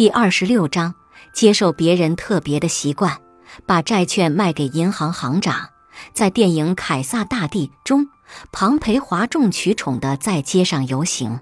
[0.00, 0.94] 第二十六章：
[1.34, 3.18] 接受别人特别的习惯，
[3.66, 5.68] 把债券卖给银行行长。
[6.14, 8.08] 在电影《凯撒大帝》中，
[8.50, 11.38] 庞培哗众取宠地在街上游行。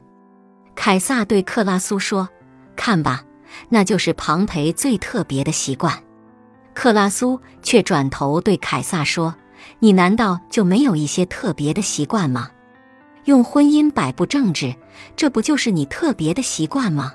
[0.75, 2.29] 凯撒对克拉苏说
[2.75, 3.23] ：“看吧，
[3.69, 6.03] 那就是庞培最特别的习惯。”
[6.75, 9.37] 克拉苏却转头对凯撒说
[9.79, 12.51] ：“你难道就没有一些特别的习惯吗？
[13.27, 14.75] 用婚姻摆布政治，
[15.15, 17.13] 这不就是你特别的习惯吗？”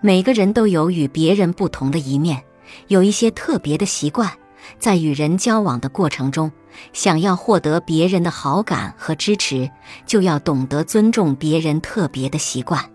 [0.00, 2.42] 每个人都有与别人不同的一面，
[2.86, 4.30] 有一些特别的习惯，
[4.78, 6.52] 在与人交往的过程中，
[6.92, 9.68] 想要获得别人的好感和支持，
[10.06, 12.88] 就要懂得尊重别人特别的习惯。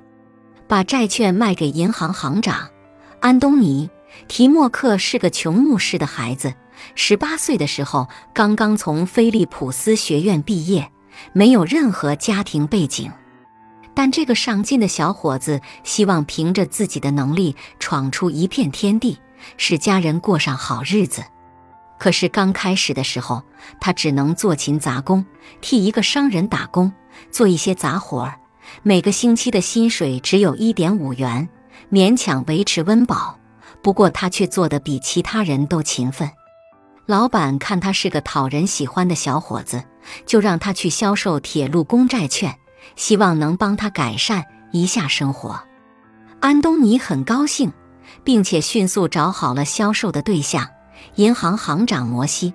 [0.66, 2.70] 把债券卖给银行行长
[3.20, 3.90] 安东尼·
[4.30, 6.54] 提莫克是个穷牧师的孩子，
[6.96, 10.90] 十八岁的时候刚刚从菲利普斯学院毕业，
[11.34, 13.12] 没有任何家庭背景。
[13.96, 19.20] 但这个上进的小伙子希望凭着自己的能力闯出一片天地，
[19.58, 21.24] 使家人过上好日子。
[22.00, 23.44] 可是刚开始的时候，
[23.80, 25.26] 他只能做勤杂工，
[25.62, 26.92] 替一个商人打工，
[27.32, 28.40] 做一些杂活儿。
[28.82, 31.48] 每个星期的薪水只有一点五元，
[31.92, 33.40] 勉强维持温饱。
[33.82, 36.30] 不过他却做得比其他人都勤奋。
[37.06, 39.84] 老板看他是个讨人喜欢的小伙子，
[40.26, 42.58] 就让他去销售铁路公债券。
[42.96, 45.64] 希望能帮他改善一下生活，
[46.40, 47.72] 安东尼很高兴，
[48.24, 50.68] 并且迅速找好了销售的对象——
[51.16, 52.54] 银行行长摩西。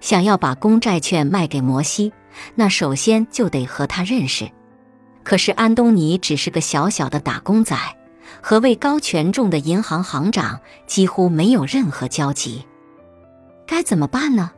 [0.00, 2.12] 想要把公债券卖给摩西，
[2.54, 4.50] 那首先就得和他认识。
[5.22, 7.76] 可是安东尼只是个小小的打工仔，
[8.40, 12.64] 和位高权重的银行行长几乎没有任何交集。
[13.66, 14.50] 该怎么办呢？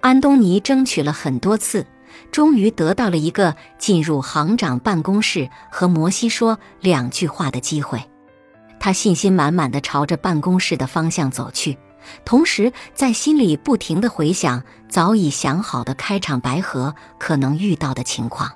[0.00, 1.86] 安东尼争取了很多次。
[2.30, 8.02] 终于得到了一个进入行长办公室和摩西说两句话的机会，
[8.78, 11.78] 他信心满满的朝着办公室的方向走去，
[12.24, 18.50] 同时在心里不停的回想早已想好的开场白和可能遇到的情况。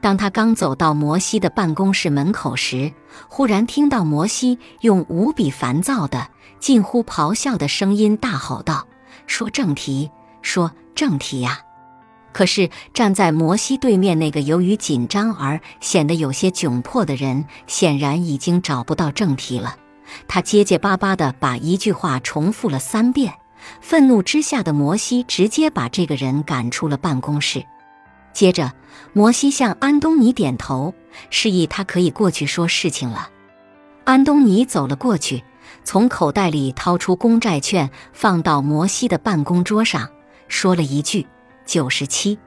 [0.00, 2.92] 当他刚走到摩西的办公室门口时，
[3.28, 6.26] 忽然听到摩西用无比烦躁的、
[6.58, 8.88] 近乎咆哮的声音大吼道
[9.28, 10.10] ：“说正题，
[10.42, 11.60] 说正题呀！”
[12.32, 19.76] 可是站在摩西对面那个由于紧张而显得有些窘迫的人，显然已经找不到正题了。
[20.26, 23.34] 他结结巴巴地把一句话重复了三遍。
[23.80, 27.64] 愤怒之下的摩西直接把这个人赶出了办公室。
[28.32, 28.72] 接着，
[29.12, 30.94] 摩西向安东尼点头，
[31.30, 33.28] 示意他可以过去说事情了。
[34.04, 35.44] 安东尼走了过去，
[35.84, 40.08] 从口袋里掏出公债券，放到摩西的办公桌上，
[40.48, 41.26] 说了一句。
[41.64, 42.38] 九十七，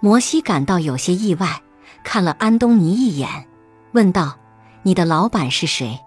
[0.00, 1.62] 摩西感到有些意外，
[2.02, 3.46] 看了安东尼一眼，
[3.92, 4.38] 问道
[4.82, 5.98] ：“你的老板是谁？”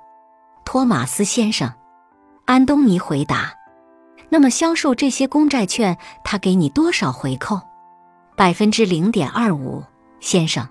[0.66, 1.72] 托马斯先生。
[2.46, 3.54] 安东尼回答
[4.30, 7.62] ：“那么销售这些公债券，他给你多少回扣？”
[8.36, 9.84] 百分之零点二五，
[10.20, 10.68] 先生。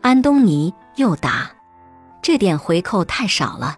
[0.00, 1.50] 安东尼又答
[2.22, 3.76] ：“这点回扣太少了，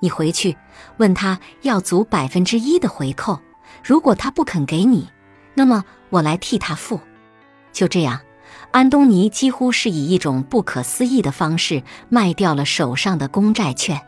[0.00, 0.56] 你回去
[0.98, 3.40] 问他要足百分之一的回扣。
[3.82, 5.08] 如果他不肯给你。”
[5.56, 7.00] 那么我来替他付。
[7.72, 8.20] 就这样，
[8.70, 14.00] 安东尼几乎是以一种不可思议的方式卖掉了手上的公债券。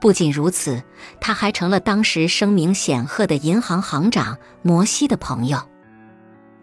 [0.00, 0.82] 不仅如此，
[1.20, 5.58] 他还成了当时声名显赫的银行行长摩西的朋友，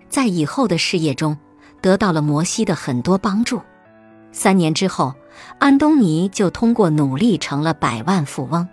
[0.10, 1.38] 在以后的事业中
[1.82, 3.62] 得到了摩西的很多帮助。
[4.32, 5.14] 三年之后，
[5.60, 8.68] 安东尼就通过努力成了百万富翁。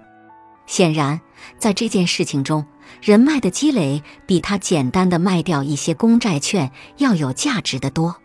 [0.66, 1.20] 显然，
[1.58, 2.64] 在这件事情中，
[3.00, 8.16] 人脉的积累比他简单的卖掉一些公债券要有价值的多。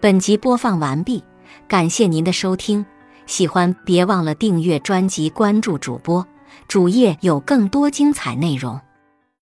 [0.00, 1.22] 本集播放完毕，
[1.68, 2.86] 感谢您的收听，
[3.26, 6.26] 喜欢别忘了订阅专辑、关注主播，
[6.68, 8.80] 主页有更多精彩内容。